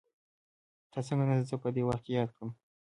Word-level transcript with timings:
تا 0.91 0.99
څنګه 1.07 1.23
نن 1.29 1.39
زه 1.49 1.55
په 1.63 1.69
دې 1.75 1.81
وخت 1.87 2.01
کې 2.05 2.11
ياد 2.17 2.29
کړم. 2.35 2.49